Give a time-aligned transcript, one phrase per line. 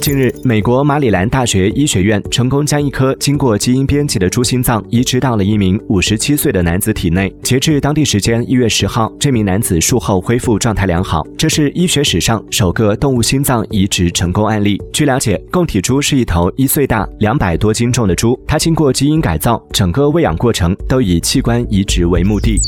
[0.00, 7.32] 近日，美国马里兰大学医学院成功将一颗经过基因编辑的猪心脏移植到了一名五十七岁的男子体内。
[7.42, 14.76] 截至当地时间一月十号，这名男子术后恢复状态良好，这是医学史上首个动物心脏移植成功案例。
[14.92, 22.60] 据了解，供体猪是一头一岁大、两百多斤重的猪，它经过基因改造，整个喂养过程都以器官移植为目的。